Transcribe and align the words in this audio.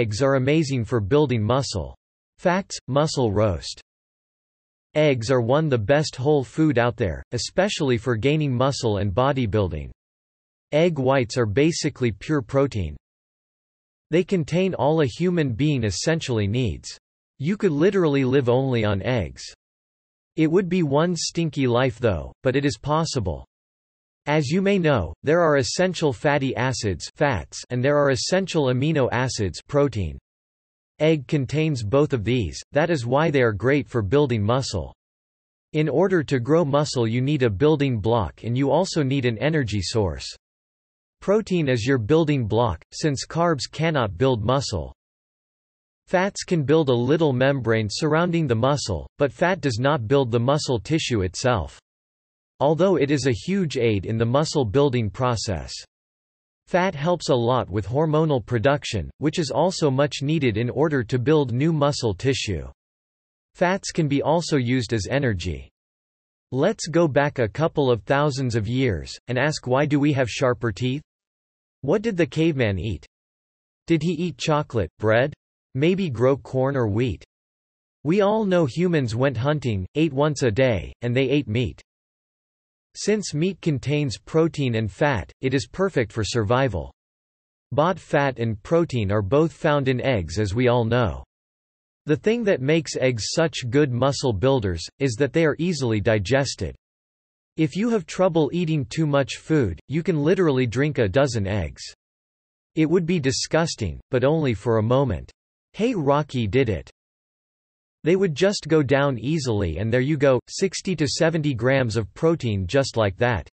Eggs 0.00 0.22
are 0.22 0.36
amazing 0.36 0.82
for 0.82 0.98
building 0.98 1.42
muscle. 1.42 1.94
Facts, 2.38 2.78
muscle 2.88 3.32
roast. 3.32 3.82
Eggs 4.94 5.30
are 5.30 5.42
one 5.42 5.64
of 5.64 5.70
the 5.70 5.76
best 5.76 6.16
whole 6.16 6.42
food 6.42 6.78
out 6.78 6.96
there, 6.96 7.22
especially 7.32 7.98
for 7.98 8.16
gaining 8.16 8.50
muscle 8.50 8.96
and 8.96 9.14
bodybuilding. 9.14 9.90
Egg 10.72 10.98
whites 10.98 11.36
are 11.36 11.44
basically 11.44 12.12
pure 12.12 12.40
protein. 12.40 12.96
They 14.10 14.24
contain 14.24 14.72
all 14.72 15.02
a 15.02 15.06
human 15.06 15.52
being 15.52 15.84
essentially 15.84 16.46
needs. 16.46 16.96
You 17.38 17.58
could 17.58 17.72
literally 17.72 18.24
live 18.24 18.48
only 18.48 18.86
on 18.86 19.02
eggs. 19.02 19.42
It 20.34 20.50
would 20.50 20.70
be 20.70 20.82
one 20.82 21.14
stinky 21.14 21.66
life 21.66 21.98
though, 21.98 22.32
but 22.42 22.56
it 22.56 22.64
is 22.64 22.78
possible. 22.78 23.44
As 24.30 24.48
you 24.48 24.62
may 24.62 24.78
know, 24.78 25.12
there 25.24 25.40
are 25.40 25.56
essential 25.56 26.12
fatty 26.12 26.54
acids 26.54 27.10
fats 27.16 27.64
and 27.70 27.84
there 27.84 27.98
are 27.98 28.10
essential 28.10 28.66
amino 28.66 29.08
acids 29.10 29.60
protein. 29.60 30.20
Egg 31.00 31.26
contains 31.26 31.82
both 31.82 32.12
of 32.12 32.22
these, 32.22 32.56
that 32.70 32.90
is 32.90 33.04
why 33.04 33.32
they 33.32 33.42
are 33.42 33.52
great 33.52 33.88
for 33.88 34.02
building 34.02 34.40
muscle. 34.40 34.94
In 35.72 35.88
order 35.88 36.22
to 36.22 36.38
grow 36.38 36.64
muscle 36.64 37.08
you 37.08 37.20
need 37.20 37.42
a 37.42 37.50
building 37.50 37.98
block 37.98 38.44
and 38.44 38.56
you 38.56 38.70
also 38.70 39.02
need 39.02 39.24
an 39.24 39.36
energy 39.38 39.82
source. 39.82 40.32
Protein 41.20 41.68
is 41.68 41.84
your 41.84 41.98
building 41.98 42.46
block, 42.46 42.80
since 42.92 43.26
carbs 43.26 43.68
cannot 43.68 44.16
build 44.16 44.44
muscle. 44.44 44.94
Fats 46.06 46.44
can 46.44 46.62
build 46.62 46.88
a 46.88 46.94
little 46.94 47.32
membrane 47.32 47.88
surrounding 47.90 48.46
the 48.46 48.54
muscle, 48.54 49.08
but 49.18 49.32
fat 49.32 49.60
does 49.60 49.80
not 49.80 50.06
build 50.06 50.30
the 50.30 50.38
muscle 50.38 50.78
tissue 50.78 51.22
itself 51.22 51.80
although 52.60 52.96
it 52.96 53.10
is 53.10 53.26
a 53.26 53.32
huge 53.32 53.76
aid 53.76 54.06
in 54.06 54.18
the 54.18 54.24
muscle 54.24 54.64
building 54.64 55.10
process. 55.10 55.72
Fat 56.66 56.94
helps 56.94 57.30
a 57.30 57.34
lot 57.34 57.68
with 57.68 57.86
hormonal 57.86 58.44
production, 58.44 59.10
which 59.18 59.38
is 59.38 59.50
also 59.50 59.90
much 59.90 60.22
needed 60.22 60.56
in 60.56 60.70
order 60.70 61.02
to 61.02 61.18
build 61.18 61.52
new 61.52 61.72
muscle 61.72 62.14
tissue. 62.14 62.68
Fats 63.54 63.90
can 63.90 64.06
be 64.06 64.22
also 64.22 64.56
used 64.56 64.92
as 64.92 65.08
energy. 65.10 65.68
Let's 66.52 66.86
go 66.86 67.08
back 67.08 67.38
a 67.38 67.48
couple 67.48 67.90
of 67.90 68.02
thousands 68.04 68.54
of 68.54 68.68
years, 68.68 69.18
and 69.28 69.38
ask 69.38 69.66
why 69.66 69.86
do 69.86 69.98
we 69.98 70.12
have 70.12 70.30
sharper 70.30 70.70
teeth? 70.70 71.02
What 71.80 72.02
did 72.02 72.16
the 72.16 72.26
caveman 72.26 72.78
eat? 72.78 73.06
Did 73.86 74.02
he 74.02 74.12
eat 74.12 74.38
chocolate, 74.38 74.90
bread? 74.98 75.34
Maybe 75.74 76.10
grow 76.10 76.36
corn 76.36 76.76
or 76.76 76.86
wheat? 76.86 77.24
We 78.04 78.20
all 78.20 78.44
know 78.44 78.66
humans 78.66 79.14
went 79.14 79.36
hunting, 79.36 79.86
ate 79.94 80.12
once 80.12 80.42
a 80.42 80.50
day, 80.50 80.92
and 81.02 81.16
they 81.16 81.28
ate 81.28 81.48
meat. 81.48 81.82
Since 82.94 83.34
meat 83.34 83.60
contains 83.60 84.18
protein 84.18 84.74
and 84.74 84.90
fat, 84.90 85.32
it 85.40 85.54
is 85.54 85.66
perfect 85.66 86.12
for 86.12 86.24
survival. 86.24 86.92
Bought 87.72 87.98
fat 88.00 88.38
and 88.38 88.60
protein 88.62 89.12
are 89.12 89.22
both 89.22 89.52
found 89.52 89.86
in 89.86 90.00
eggs 90.00 90.38
as 90.38 90.54
we 90.54 90.68
all 90.68 90.84
know. 90.84 91.22
The 92.06 92.16
thing 92.16 92.42
that 92.44 92.60
makes 92.60 92.96
eggs 92.96 93.28
such 93.30 93.70
good 93.70 93.92
muscle 93.92 94.32
builders, 94.32 94.82
is 94.98 95.14
that 95.14 95.32
they 95.32 95.44
are 95.44 95.54
easily 95.58 96.00
digested. 96.00 96.74
If 97.56 97.76
you 97.76 97.90
have 97.90 98.06
trouble 98.06 98.50
eating 98.52 98.86
too 98.86 99.06
much 99.06 99.36
food, 99.36 99.78
you 99.86 100.02
can 100.02 100.22
literally 100.22 100.66
drink 100.66 100.98
a 100.98 101.08
dozen 101.08 101.46
eggs. 101.46 101.82
It 102.74 102.86
would 102.86 103.06
be 103.06 103.20
disgusting, 103.20 104.00
but 104.10 104.24
only 104.24 104.54
for 104.54 104.78
a 104.78 104.82
moment. 104.82 105.30
Hey 105.74 105.94
Rocky 105.94 106.46
did 106.48 106.68
it. 106.68 106.90
They 108.02 108.16
would 108.16 108.34
just 108.34 108.66
go 108.68 108.82
down 108.82 109.18
easily 109.18 109.78
and 109.78 109.92
there 109.92 110.00
you 110.00 110.16
go, 110.16 110.40
60 110.48 110.96
to 110.96 111.06
70 111.06 111.52
grams 111.54 111.96
of 111.96 112.12
protein 112.14 112.66
just 112.66 112.96
like 112.96 113.16
that. 113.18 113.48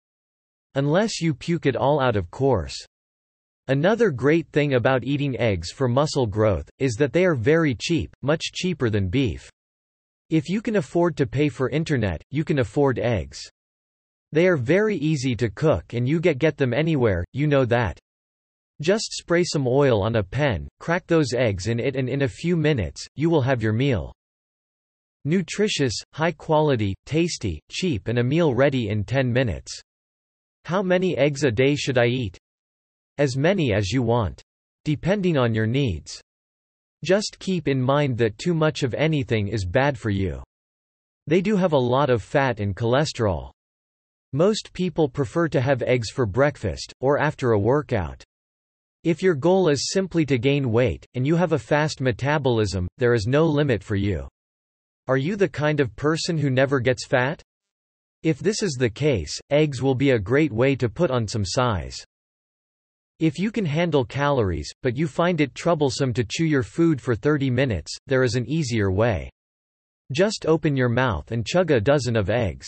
Unless 0.75 1.22
you 1.22 1.34
puke 1.34 1.66
it 1.66 1.75
all 1.75 2.00
out 2.00 2.16
of 2.16 2.30
course. 2.30 2.75
Another 3.68 4.12
great 4.12 4.47
thing 4.52 4.75
about 4.75 5.03
eating 5.03 5.40
eggs 5.40 5.72
for 5.72 5.88
muscle 5.88 6.28
growth, 6.28 6.70
is 6.78 6.94
that 6.96 7.12
they 7.12 7.25
are 7.25 7.34
very 7.34 7.74
cheap, 7.74 8.14
much 8.22 8.52
cheaper 8.53 8.92
than 8.92 9.09
beef. 9.09 9.50
If 10.30 10.50
you 10.50 10.62
can 10.62 10.75
afford 10.75 11.18
to 11.18 11.25
pay 11.25 11.50
for 11.50 11.70
internet, 11.70 12.22
you 12.30 12.44
can 12.44 12.59
afford 12.59 13.00
eggs. 13.00 13.41
They 14.31 14.47
are 14.47 14.58
very 14.58 14.97
easy 14.97 15.36
to 15.38 15.50
cook 15.50 15.94
and 15.94 16.08
you 16.08 16.20
get 16.20 16.38
get 16.38 16.58
them 16.58 16.74
anywhere, 16.74 17.25
you 17.34 17.47
know 17.47 17.66
that. 17.66 17.97
Just 18.81 19.14
spray 19.14 19.44
some 19.44 19.66
oil 19.66 20.03
on 20.03 20.18
a 20.18 20.24
pen, 20.24 20.68
crack 20.80 21.08
those 21.08 21.34
eggs 21.34 21.68
in 21.68 21.80
it 21.80 21.96
and 21.96 22.08
in 22.08 22.22
a 22.22 22.28
few 22.28 22.56
minutes, 22.56 23.08
you 23.16 23.31
will 23.31 23.41
have 23.41 23.64
your 23.64 23.74
meal. 23.74 24.14
Nutritious, 25.28 25.94
high 26.13 26.31
quality, 26.31 26.94
tasty, 27.08 27.59
cheap 27.72 28.08
and 28.08 28.19
a 28.19 28.24
meal 28.24 28.53
ready 28.53 28.90
in 28.90 29.03
10 29.03 29.34
minutes. 29.34 29.81
How 30.66 30.84
many 30.84 31.18
eggs 31.18 31.44
a 31.44 31.50
day 31.50 31.75
should 31.75 31.97
I 31.97 32.06
eat? 32.06 32.38
As 33.18 33.35
many 33.35 33.74
as 33.74 33.91
you 33.91 34.03
want. 34.03 34.44
Depending 34.84 35.35
on 35.35 35.56
your 35.56 35.66
needs. 35.66 36.22
Just 37.03 37.38
keep 37.40 37.68
in 37.68 37.81
mind 37.81 38.19
that 38.19 38.38
too 38.38 38.53
much 38.53 38.84
of 38.84 38.94
anything 38.94 39.47
is 39.47 39.66
bad 39.66 39.97
for 39.97 40.12
you. 40.12 40.44
They 41.25 41.41
do 41.41 41.56
have 41.56 41.74
a 41.74 41.78
lot 41.78 42.12
of 42.12 42.22
fat 42.22 42.59
and 42.59 42.75
cholesterol. 42.75 43.50
Most 44.31 44.74
people 44.74 45.09
prefer 45.09 45.47
to 45.50 45.62
have 45.62 45.81
eggs 45.81 46.12
for 46.12 46.28
breakfast, 46.28 46.94
or 47.00 47.18
after 47.18 47.53
a 47.53 47.59
workout. 47.59 48.24
If 49.03 49.24
your 49.24 49.34
goal 49.34 49.69
is 49.69 49.91
simply 49.91 50.24
to 50.28 50.38
gain 50.38 50.72
weight, 50.72 51.03
and 51.16 51.25
you 51.25 51.35
have 51.35 51.53
a 51.53 51.59
fast 51.59 52.00
metabolism, 52.00 52.88
there 53.00 53.16
is 53.16 53.25
no 53.25 53.46
limit 53.46 53.84
for 53.84 53.96
you. 53.96 54.28
Are 55.08 55.18
you 55.18 55.36
the 55.36 55.48
kind 55.48 55.80
of 55.80 55.96
person 55.96 56.36
who 56.36 56.50
never 56.50 56.80
gets 56.80 57.06
fat? 57.06 57.40
If 58.24 58.40
this 58.40 58.64
is 58.64 58.74
the 58.74 58.90
case, 58.90 59.40
eggs 59.52 59.80
will 59.80 59.94
be 59.94 60.12
a 60.12 60.20
great 60.20 60.52
way 60.52 60.76
to 60.78 60.90
put 60.90 61.12
on 61.12 61.28
some 61.28 61.46
size. 61.46 61.96
If 63.20 63.38
you 63.38 63.52
can 63.52 63.66
handle 63.66 64.04
calories, 64.04 64.74
but 64.82 64.98
you 64.98 65.08
find 65.08 65.42
it 65.42 65.54
troublesome 65.54 66.12
to 66.14 66.26
chew 66.28 66.46
your 66.46 66.64
food 66.64 67.00
for 67.00 67.16
30 67.16 67.52
minutes, 67.52 67.96
there 68.08 68.24
is 68.24 68.34
an 68.34 68.50
easier 68.50 68.92
way. 68.92 69.30
Just 70.12 70.48
open 70.48 70.76
your 70.76 70.90
mouth 70.90 71.32
and 71.32 71.46
chug 71.46 71.70
a 71.70 71.80
dozen 71.80 72.16
of 72.16 72.32
eggs. 72.32 72.68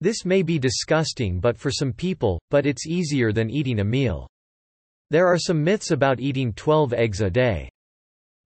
This 0.00 0.24
may 0.24 0.42
be 0.42 0.58
disgusting 0.58 1.38
but 1.38 1.56
for 1.56 1.70
some 1.70 1.92
people, 1.92 2.40
but 2.50 2.66
it's 2.66 2.88
easier 2.88 3.32
than 3.32 3.50
eating 3.50 3.78
a 3.78 3.84
meal. 3.84 4.26
There 5.10 5.28
are 5.28 5.38
some 5.38 5.62
myths 5.62 5.92
about 5.92 6.18
eating 6.18 6.52
12 6.54 6.92
eggs 6.92 7.20
a 7.20 7.30
day. 7.30 7.68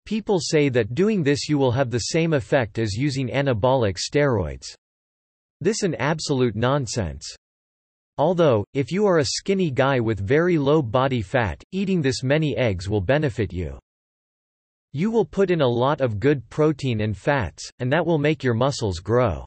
People 0.07 0.41
say 0.41 0.69
that 0.69 0.95
doing 0.95 1.23
this 1.23 1.49
you 1.49 1.59
will 1.59 1.73
have 1.73 1.91
the 1.91 1.99
same 1.99 2.33
effect 2.33 2.79
as 2.79 2.95
using 2.95 3.29
anabolic 3.29 3.97
steroids. 3.97 4.75
This 5.61 5.83
an 5.83 5.95
absolute 5.97 6.57
nonsense. 6.57 7.37
Although, 8.19 8.65
if 8.75 8.93
you 8.93 9.07
are 9.07 9.19
a 9.19 9.25
skinny 9.25 9.71
guy 9.71 10.01
with 10.01 10.21
very 10.21 10.59
low 10.59 10.83
body 10.83 11.23
fat, 11.23 11.63
eating 11.73 12.03
this 12.03 12.23
many 12.23 12.57
eggs 12.57 12.89
will 12.89 13.01
benefit 13.01 13.53
you. 13.53 13.79
You 14.93 15.11
will 15.11 15.25
put 15.25 15.51
in 15.51 15.61
a 15.61 15.69
lot 15.69 16.01
of 16.01 16.19
good 16.19 16.49
protein 16.51 17.01
and 17.03 17.17
fats, 17.17 17.71
and 17.79 17.93
that 17.93 18.05
will 18.05 18.19
make 18.19 18.43
your 18.43 18.55
muscles 18.55 18.99
grow. 18.99 19.45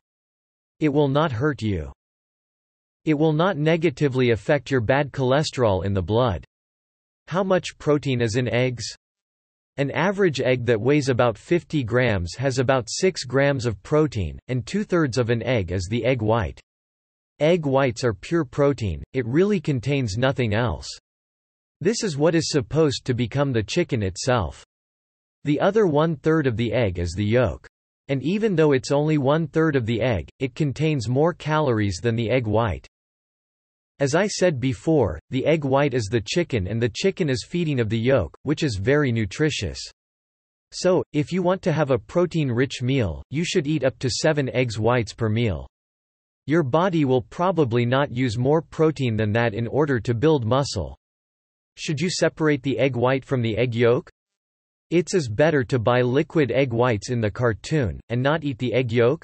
It 0.79 0.89
will 0.89 1.09
not 1.09 1.31
hurt 1.31 1.61
you. 1.61 1.91
It 3.05 3.15
will 3.15 3.33
not 3.33 3.57
negatively 3.57 4.31
affect 4.31 4.71
your 4.71 4.81
bad 4.81 5.11
cholesterol 5.11 5.83
in 5.83 5.93
the 5.93 6.01
blood. 6.01 6.45
How 7.27 7.43
much 7.43 7.77
protein 7.77 8.21
is 8.21 8.37
in 8.37 8.47
eggs? 8.47 8.85
An 9.77 9.89
average 9.89 10.39
egg 10.39 10.67
that 10.67 10.79
weighs 10.79 11.09
about 11.09 11.35
50 11.35 11.83
grams 11.83 12.35
has 12.35 12.59
about 12.59 12.89
6 12.91 13.23
grams 13.23 13.65
of 13.65 13.81
protein, 13.81 14.37
and 14.47 14.63
two-thirds 14.67 15.17
of 15.17 15.31
an 15.31 15.41
egg 15.41 15.71
is 15.71 15.87
the 15.89 16.05
egg 16.05 16.21
white. 16.21 16.61
Egg 17.39 17.65
whites 17.65 18.03
are 18.03 18.13
pure 18.13 18.45
protein, 18.45 19.03
it 19.13 19.25
really 19.25 19.59
contains 19.59 20.15
nothing 20.15 20.53
else. 20.53 20.87
This 21.81 22.03
is 22.03 22.17
what 22.17 22.35
is 22.35 22.51
supposed 22.51 23.03
to 23.05 23.15
become 23.15 23.51
the 23.51 23.63
chicken 23.63 24.03
itself. 24.03 24.63
The 25.43 25.59
other 25.59 25.87
one-third 25.87 26.45
of 26.45 26.55
the 26.55 26.71
egg 26.71 26.99
is 26.99 27.13
the 27.17 27.25
yolk. 27.25 27.67
And 28.09 28.21
even 28.21 28.55
though 28.55 28.73
it's 28.73 28.91
only 28.91 29.17
one-third 29.17 29.75
of 29.75 29.87
the 29.87 30.01
egg, 30.01 30.29
it 30.39 30.53
contains 30.53 31.09
more 31.09 31.33
calories 31.33 31.97
than 31.97 32.15
the 32.15 32.29
egg 32.29 32.45
white. 32.45 32.87
As 34.03 34.15
I 34.15 34.27
said 34.27 34.59
before, 34.59 35.17
the 35.29 35.45
egg 35.45 35.63
white 35.63 35.93
is 35.93 36.09
the 36.11 36.19
chicken 36.19 36.67
and 36.67 36.81
the 36.81 36.91
chicken 36.93 37.29
is 37.29 37.47
feeding 37.49 37.79
of 37.79 37.87
the 37.87 37.97
yolk, 37.97 38.37
which 38.43 38.61
is 38.61 38.75
very 38.75 39.13
nutritious. 39.13 39.79
So, 40.73 41.05
if 41.13 41.31
you 41.31 41.41
want 41.41 41.61
to 41.61 41.71
have 41.71 41.89
a 41.89 41.97
protein-rich 41.97 42.81
meal, 42.81 43.23
you 43.29 43.45
should 43.45 43.65
eat 43.65 43.85
up 43.85 43.97
to 43.99 44.09
7 44.09 44.53
eggs 44.53 44.77
whites 44.77 45.13
per 45.13 45.29
meal. 45.29 45.69
Your 46.47 46.63
body 46.63 47.05
will 47.05 47.21
probably 47.21 47.85
not 47.85 48.11
use 48.11 48.37
more 48.37 48.61
protein 48.61 49.15
than 49.15 49.31
that 49.31 49.53
in 49.53 49.67
order 49.67 50.01
to 50.01 50.13
build 50.13 50.43
muscle. 50.43 50.97
Should 51.77 52.01
you 52.01 52.09
separate 52.09 52.61
the 52.61 52.79
egg 52.79 52.97
white 52.97 53.23
from 53.23 53.41
the 53.41 53.57
egg 53.57 53.73
yolk? 53.73 54.09
It's 54.89 55.15
as 55.15 55.29
better 55.29 55.63
to 55.63 55.79
buy 55.79 56.01
liquid 56.01 56.51
egg 56.51 56.73
whites 56.73 57.09
in 57.09 57.21
the 57.21 57.31
cartoon, 57.31 58.01
and 58.09 58.21
not 58.21 58.43
eat 58.43 58.57
the 58.57 58.73
egg 58.73 58.91
yolk? 58.91 59.23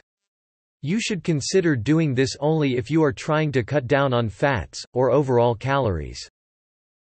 You 0.81 1.01
should 1.01 1.25
consider 1.25 1.75
doing 1.75 2.15
this 2.15 2.37
only 2.39 2.77
if 2.77 2.89
you 2.89 3.03
are 3.03 3.11
trying 3.11 3.51
to 3.51 3.63
cut 3.63 3.85
down 3.85 4.13
on 4.13 4.29
fats, 4.29 4.85
or 4.93 5.11
overall 5.11 5.53
calories. 5.53 6.29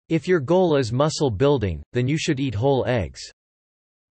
If 0.09 0.27
your 0.27 0.41
goal 0.41 0.77
is 0.77 0.93
muscle 0.93 1.31
building, 1.31 1.83
then 1.93 2.09
you 2.09 2.19
should 2.19 2.41
eat 2.41 2.57
whole 2.57 2.85
eggs. 2.87 3.21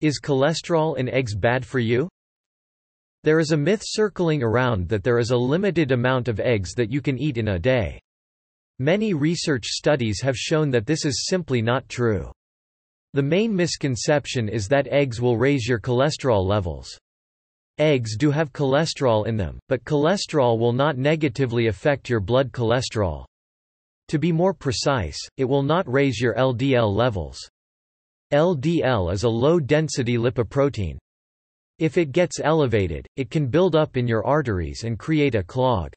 Is 0.00 0.20
cholesterol 0.20 0.98
in 0.98 1.08
eggs 1.08 1.34
bad 1.34 1.66
for 1.66 1.80
you? 1.80 2.08
There 3.24 3.40
is 3.40 3.50
a 3.50 3.56
myth 3.56 3.82
circling 3.84 4.42
around 4.42 4.88
that 4.88 5.02
there 5.02 5.18
is 5.18 5.30
a 5.30 5.36
limited 5.36 5.90
amount 5.90 6.28
of 6.28 6.38
eggs 6.38 6.74
that 6.74 6.92
you 6.92 7.00
can 7.00 7.18
eat 7.18 7.38
in 7.38 7.48
a 7.48 7.58
day. 7.58 7.98
Many 8.78 9.14
research 9.14 9.64
studies 9.66 10.20
have 10.20 10.36
shown 10.36 10.70
that 10.70 10.86
this 10.86 11.04
is 11.04 11.26
simply 11.26 11.60
not 11.60 11.88
true. 11.88 12.30
The 13.14 13.22
main 13.22 13.56
misconception 13.56 14.48
is 14.48 14.68
that 14.68 14.86
eggs 14.88 15.20
will 15.20 15.38
raise 15.38 15.66
your 15.66 15.80
cholesterol 15.80 16.46
levels. 16.46 16.96
Eggs 17.78 18.16
do 18.16 18.30
have 18.30 18.54
cholesterol 18.54 19.26
in 19.26 19.36
them, 19.36 19.58
but 19.68 19.84
cholesterol 19.84 20.58
will 20.58 20.72
not 20.72 20.96
negatively 20.96 21.66
affect 21.66 22.08
your 22.08 22.20
blood 22.20 22.50
cholesterol. 22.50 23.26
To 24.08 24.18
be 24.18 24.32
more 24.32 24.54
precise, 24.54 25.18
it 25.36 25.44
will 25.44 25.62
not 25.62 25.86
raise 25.86 26.18
your 26.18 26.34
LDL 26.36 26.90
levels. 26.90 27.38
LDL 28.32 29.12
is 29.12 29.24
a 29.24 29.28
low-density 29.28 30.16
lipoprotein. 30.16 30.96
If 31.78 31.98
it 31.98 32.12
gets 32.12 32.40
elevated, 32.40 33.06
it 33.16 33.30
can 33.30 33.48
build 33.48 33.76
up 33.76 33.98
in 33.98 34.08
your 34.08 34.24
arteries 34.24 34.84
and 34.84 34.98
create 34.98 35.34
a 35.34 35.42
clog. 35.42 35.92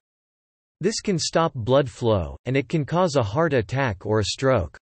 This 0.81 1.00
can 1.00 1.18
stop 1.18 1.54
blood 1.54 1.90
flow, 1.90 2.36
and 2.46 2.58
it 2.58 2.68
can 2.68 2.84
cause 2.84 3.16
a 3.16 3.24
heart 3.24 3.54
attack 3.54 4.06
or 4.06 4.20
a 4.20 4.26
stroke. 4.26 4.78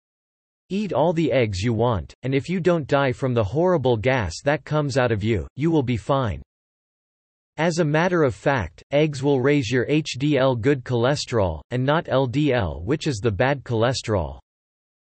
Eat 0.68 0.92
all 0.92 1.14
the 1.14 1.32
eggs 1.32 1.62
you 1.62 1.72
want, 1.72 2.12
and 2.22 2.34
if 2.34 2.50
you 2.50 2.60
don't 2.60 2.86
die 2.86 3.12
from 3.12 3.32
the 3.32 3.44
horrible 3.44 3.96
gas 3.96 4.42
that 4.44 4.66
comes 4.66 4.98
out 4.98 5.10
of 5.10 5.24
you, 5.24 5.46
you 5.56 5.70
will 5.70 5.82
be 5.82 5.96
fine. 5.96 6.42
As 7.62 7.78
a 7.78 7.84
matter 7.84 8.24
of 8.24 8.34
fact, 8.34 8.82
eggs 8.90 9.22
will 9.22 9.40
raise 9.40 9.70
your 9.70 9.86
HDL 9.86 10.60
good 10.60 10.82
cholesterol, 10.82 11.60
and 11.70 11.84
not 11.84 12.06
LDL 12.06 12.82
which 12.82 13.06
is 13.06 13.18
the 13.18 13.30
bad 13.30 13.62
cholesterol. 13.62 14.40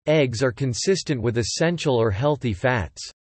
Eggs 0.07 0.41
are 0.41 0.51
consistent 0.51 1.21
with 1.21 1.37
essential 1.37 1.95
or 1.95 2.09
healthy 2.09 2.53
fats. 2.53 3.11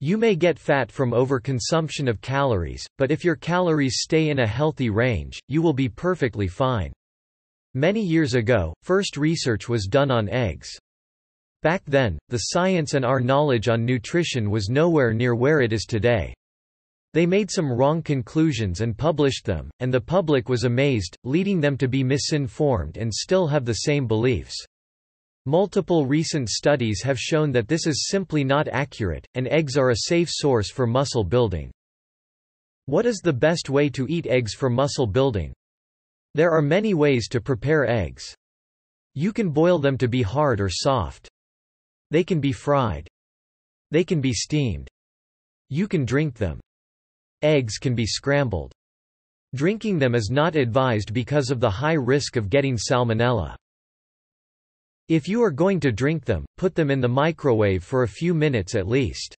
You 0.00 0.16
may 0.16 0.36
get 0.36 0.58
fat 0.58 0.90
from 0.90 1.10
overconsumption 1.10 2.08
of 2.08 2.22
calories, 2.22 2.86
but 2.96 3.10
if 3.10 3.26
your 3.26 3.36
calories 3.36 3.98
stay 4.00 4.30
in 4.30 4.38
a 4.38 4.46
healthy 4.46 4.88
range, 4.88 5.38
you 5.48 5.60
will 5.60 5.74
be 5.74 5.90
perfectly 5.90 6.48
fine. 6.48 6.94
Many 7.74 8.00
years 8.00 8.32
ago, 8.32 8.72
first 8.82 9.18
research 9.18 9.68
was 9.68 9.84
done 9.84 10.10
on 10.10 10.30
eggs. 10.30 10.70
Back 11.60 11.82
then, 11.84 12.16
the 12.30 12.38
science 12.38 12.94
and 12.94 13.04
our 13.04 13.20
knowledge 13.20 13.68
on 13.68 13.84
nutrition 13.84 14.48
was 14.48 14.70
nowhere 14.70 15.12
near 15.12 15.34
where 15.34 15.60
it 15.60 15.74
is 15.74 15.84
today. 15.84 16.32
They 17.16 17.24
made 17.24 17.50
some 17.50 17.72
wrong 17.72 18.02
conclusions 18.02 18.82
and 18.82 18.94
published 18.94 19.46
them, 19.46 19.70
and 19.80 19.90
the 19.90 20.02
public 20.02 20.50
was 20.50 20.64
amazed, 20.64 21.16
leading 21.24 21.62
them 21.62 21.78
to 21.78 21.88
be 21.88 22.04
misinformed 22.04 22.98
and 22.98 23.10
still 23.10 23.46
have 23.46 23.64
the 23.64 23.86
same 23.88 24.06
beliefs. 24.06 24.54
Multiple 25.46 26.04
recent 26.04 26.50
studies 26.50 27.00
have 27.02 27.18
shown 27.18 27.52
that 27.52 27.68
this 27.68 27.86
is 27.86 28.08
simply 28.10 28.44
not 28.44 28.68
accurate, 28.68 29.26
and 29.34 29.48
eggs 29.48 29.78
are 29.78 29.92
a 29.92 29.96
safe 30.08 30.28
source 30.30 30.70
for 30.70 30.86
muscle 30.86 31.24
building. 31.24 31.70
What 32.84 33.06
is 33.06 33.22
the 33.24 33.32
best 33.32 33.70
way 33.70 33.88
to 33.88 34.06
eat 34.10 34.26
eggs 34.26 34.52
for 34.52 34.68
muscle 34.68 35.06
building? 35.06 35.54
There 36.34 36.50
are 36.50 36.60
many 36.60 36.92
ways 36.92 37.28
to 37.28 37.40
prepare 37.40 37.88
eggs. 37.88 38.34
You 39.14 39.32
can 39.32 39.48
boil 39.48 39.78
them 39.78 39.96
to 39.96 40.06
be 40.06 40.20
hard 40.20 40.60
or 40.60 40.68
soft. 40.68 41.30
They 42.10 42.24
can 42.24 42.40
be 42.40 42.52
fried. 42.52 43.08
They 43.90 44.04
can 44.04 44.20
be 44.20 44.34
steamed. 44.34 44.90
You 45.70 45.88
can 45.88 46.04
drink 46.04 46.36
them. 46.36 46.60
Eggs 47.42 47.78
can 47.78 47.94
be 47.94 48.06
scrambled. 48.06 48.72
Drinking 49.54 49.98
them 49.98 50.14
is 50.14 50.30
not 50.30 50.56
advised 50.56 51.12
because 51.12 51.50
of 51.50 51.60
the 51.60 51.70
high 51.70 51.94
risk 51.94 52.36
of 52.36 52.50
getting 52.50 52.76
salmonella. 52.76 53.54
If 55.08 55.28
you 55.28 55.42
are 55.42 55.50
going 55.50 55.80
to 55.80 55.92
drink 55.92 56.24
them, 56.24 56.44
put 56.56 56.74
them 56.74 56.90
in 56.90 57.00
the 57.00 57.08
microwave 57.08 57.84
for 57.84 58.02
a 58.02 58.08
few 58.08 58.34
minutes 58.34 58.74
at 58.74 58.88
least. 58.88 59.36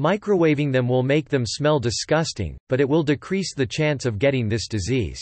Microwaving 0.00 0.72
them 0.72 0.88
will 0.88 1.02
make 1.02 1.28
them 1.28 1.44
smell 1.46 1.78
disgusting, 1.78 2.56
but 2.68 2.80
it 2.80 2.88
will 2.88 3.02
decrease 3.02 3.54
the 3.54 3.66
chance 3.66 4.06
of 4.06 4.18
getting 4.18 4.48
this 4.48 4.66
disease. 4.66 5.20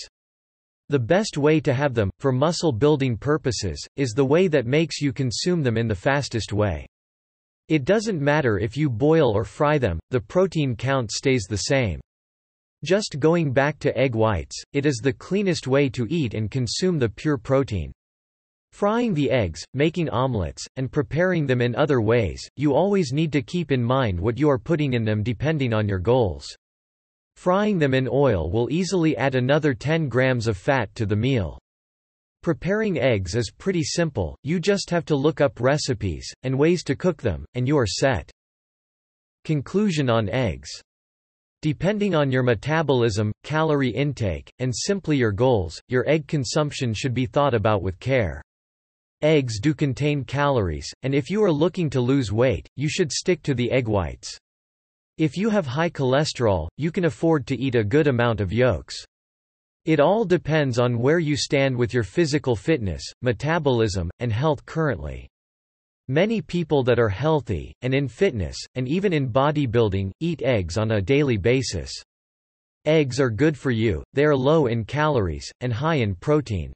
The 0.89 0.99
best 0.99 1.37
way 1.37 1.61
to 1.61 1.75
have 1.75 1.93
them, 1.95 2.11
for 2.19 2.33
muscle 2.33 2.73
building 2.73 3.17
purposes, 3.17 3.85
is 3.97 4.13
the 4.13 4.25
way 4.25 4.49
that 4.49 4.67
makes 4.67 5.01
you 5.03 5.13
consume 5.13 5.63
them 5.63 5.77
in 5.77 5.87
the 5.87 5.95
fastest 5.95 6.53
way. 6.53 6.87
It 7.69 7.85
doesn't 7.85 8.21
matter 8.21 8.59
if 8.59 8.77
you 8.77 8.89
boil 8.89 9.31
or 9.37 9.45
fry 9.45 9.77
them, 9.77 10.01
the 10.11 10.21
protein 10.21 10.75
count 10.75 11.11
stays 11.11 11.45
the 11.49 11.57
same. 11.57 12.01
Just 12.85 13.19
going 13.19 13.53
back 13.53 13.79
to 13.81 13.97
egg 13.99 14.15
whites, 14.15 14.63
it 14.73 14.87
is 14.87 15.01
the 15.03 15.13
cleanest 15.13 15.67
way 15.67 15.89
to 15.91 16.07
eat 16.09 16.33
and 16.33 16.51
consume 16.51 16.99
the 16.99 17.09
pure 17.09 17.37
protein. 17.37 17.93
Frying 18.73 19.13
the 19.13 19.31
eggs, 19.31 19.65
making 19.75 20.09
omelets, 20.11 20.67
and 20.77 20.93
preparing 20.93 21.47
them 21.47 21.61
in 21.61 21.75
other 21.75 22.01
ways, 22.01 22.41
you 22.57 22.75
always 22.75 23.13
need 23.13 23.33
to 23.33 23.43
keep 23.43 23.73
in 23.73 23.83
mind 23.83 24.21
what 24.21 24.39
you 24.39 24.49
are 24.49 24.59
putting 24.59 24.93
in 24.93 25.05
them 25.05 25.23
depending 25.23 25.75
on 25.75 25.89
your 25.89 25.99
goals. 25.99 26.47
Frying 27.37 27.79
them 27.79 27.95
in 27.95 28.09
oil 28.11 28.51
will 28.51 28.71
easily 28.71 29.17
add 29.17 29.35
another 29.35 29.75
10 29.75 30.09
grams 30.09 30.47
of 30.47 30.57
fat 30.57 30.95
to 30.95 31.07
the 31.07 31.17
meal. 31.17 31.59
Preparing 32.43 32.99
eggs 32.99 33.35
is 33.35 33.51
pretty 33.51 33.83
simple, 33.83 34.37
you 34.43 34.61
just 34.61 34.91
have 34.91 35.05
to 35.07 35.17
look 35.17 35.41
up 35.41 35.61
recipes, 35.61 36.33
and 36.45 36.59
ways 36.59 36.85
to 36.85 36.95
cook 36.95 37.21
them, 37.21 37.45
and 37.55 37.67
you 37.67 37.77
are 37.77 37.87
set. 37.87 38.31
Conclusion 39.45 40.09
on 40.09 40.29
eggs. 40.29 40.71
Depending 41.63 42.15
on 42.15 42.31
your 42.31 42.45
metabolism, 42.45 43.33
calorie 43.43 43.91
intake, 43.91 44.49
and 44.61 44.73
simply 44.75 45.17
your 45.17 45.33
goals, 45.33 45.81
your 45.89 46.09
egg 46.09 46.29
consumption 46.29 46.95
should 46.95 47.15
be 47.15 47.27
thought 47.27 47.55
about 47.55 47.83
with 47.83 47.99
care. 47.99 48.41
Eggs 49.23 49.59
do 49.59 49.75
contain 49.75 50.23
calories, 50.23 50.89
and 51.03 51.13
if 51.13 51.29
you 51.29 51.43
are 51.43 51.51
looking 51.51 51.91
to 51.91 52.01
lose 52.01 52.31
weight, 52.31 52.69
you 52.77 52.89
should 52.89 53.11
stick 53.11 53.43
to 53.43 53.55
the 53.55 53.69
egg 53.73 53.89
whites. 53.89 54.39
If 55.17 55.37
you 55.37 55.51
have 55.51 55.67
high 55.67 55.91
cholesterol, 55.91 56.69
you 56.77 56.93
can 56.93 57.07
afford 57.07 57.45
to 57.49 57.57
eat 57.57 57.75
a 57.75 57.83
good 57.83 58.07
amount 58.07 58.41
of 58.41 58.53
yolks. 58.53 59.05
It 59.89 60.01
all 60.01 60.27
depends 60.27 60.79
on 60.79 60.99
where 60.99 61.19
you 61.19 61.35
stand 61.35 61.75
with 61.75 61.95
your 61.95 62.03
physical 62.03 62.55
fitness, 62.55 63.03
metabolism, 63.23 64.11
and 64.19 64.31
health 64.31 64.67
currently. 64.67 65.27
Many 66.09 66.43
people 66.43 66.83
that 66.83 66.99
are 66.99 67.09
healthy, 67.09 67.73
and 67.81 67.95
in 67.95 68.07
fitness, 68.07 68.59
and 68.75 68.87
even 68.87 69.15
in 69.15 69.33
bodybuilding, 69.33 70.11
eat 70.21 70.43
eggs 70.43 70.77
on 70.77 70.91
a 70.91 71.01
daily 71.01 71.39
basis. 71.39 71.91
Eggs 72.85 73.19
are 73.19 73.31
good 73.31 73.57
for 73.57 73.71
you, 73.71 74.05
they 74.13 74.27
are 74.27 74.37
low 74.37 74.67
in 74.67 74.85
calories, 74.85 75.51
and 75.63 75.73
high 75.73 75.95
in 75.95 76.15
protein. 76.15 76.71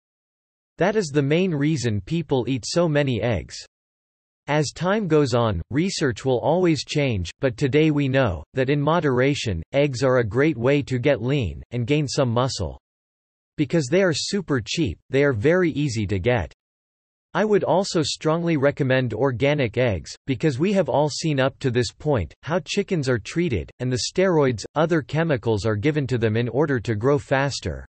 That 0.79 0.97
is 0.97 1.09
the 1.09 1.21
main 1.21 1.55
reason 1.55 2.01
people 2.01 2.47
eat 2.49 2.65
so 2.67 2.89
many 2.89 3.21
eggs. 3.21 3.57
As 4.47 4.73
time 4.73 5.07
goes 5.07 5.35
on, 5.35 5.61
research 5.71 6.25
will 6.25 6.41
always 6.41 6.83
change, 6.83 7.31
but 7.41 7.59
today 7.59 7.91
we 7.91 8.09
know, 8.09 8.43
that 8.55 8.71
in 8.71 8.81
moderation, 8.81 9.63
eggs 9.75 10.03
are 10.03 10.21
a 10.21 10.27
great 10.27 10.57
way 10.57 10.81
to 10.85 10.99
get 10.99 11.21
lean, 11.21 11.63
and 11.73 11.87
gain 11.87 12.09
some 12.09 12.31
muscle. 12.31 12.79
Because 13.63 13.87
they 13.87 14.03
are 14.03 14.13
super 14.13 14.61
cheap, 14.61 14.99
they 15.09 15.23
are 15.23 15.33
very 15.33 15.71
easy 15.71 16.05
to 16.09 16.19
get. 16.19 16.53
I 17.33 17.45
would 17.45 17.63
also 17.63 18.03
strongly 18.03 18.57
recommend 18.57 19.15
organic 19.15 19.79
eggs, 19.79 20.11
because 20.27 20.59
we 20.59 20.73
have 20.73 20.89
all 20.89 21.09
seen 21.09 21.39
up 21.39 21.57
to 21.61 21.71
this 21.71 21.93
point, 21.93 22.35
how 22.43 22.59
chickens 22.65 23.09
are 23.09 23.21
treated, 23.21 23.71
and 23.79 23.93
the 23.93 24.09
steroids, 24.11 24.65
other 24.75 25.01
chemicals 25.01 25.65
are 25.65 25.77
given 25.77 26.09
to 26.09 26.19
them 26.19 26.37
in 26.37 26.49
order 26.49 26.81
to 26.81 26.97
grow 26.97 27.21
faster. 27.21 27.87